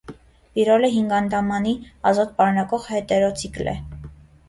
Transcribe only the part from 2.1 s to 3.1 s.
ազոտ պարունակող